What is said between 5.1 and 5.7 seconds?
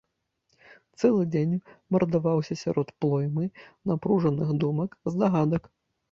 здагадак.